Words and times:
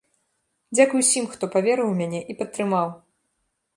Дзякуй 0.75 1.03
усім, 1.03 1.25
хто 1.33 1.49
паверыў 1.55 1.87
у 1.93 1.93
мяне 2.03 2.21
і 2.35 2.37
падтрымаў! 2.41 2.87